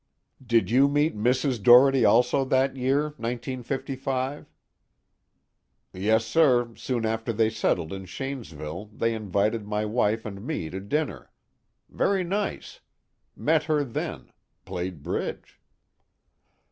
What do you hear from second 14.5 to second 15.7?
Played bridge."